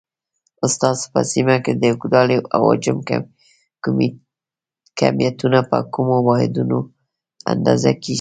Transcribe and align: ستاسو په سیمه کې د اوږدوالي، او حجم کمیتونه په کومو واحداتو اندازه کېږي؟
ستاسو 0.73 1.05
په 1.13 1.21
سیمه 1.31 1.55
کې 1.63 1.73
د 1.75 1.83
اوږدوالي، 1.91 2.37
او 2.55 2.61
حجم 2.71 2.97
کمیتونه 5.03 5.59
په 5.71 5.77
کومو 5.93 6.15
واحداتو 6.27 6.79
اندازه 7.53 7.91
کېږي؟ 8.01 8.09